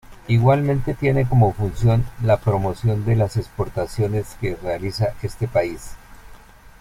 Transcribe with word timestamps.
Igualmente 0.27 0.95
tiene 0.95 1.29
como 1.29 1.53
función 1.53 2.03
la 2.23 2.37
promoción 2.37 3.05
de 3.05 3.15
las 3.15 3.37
exportaciones 3.37 4.35
que 4.41 4.55
realiza 4.55 5.09
este 5.21 5.47
país. 5.47 5.91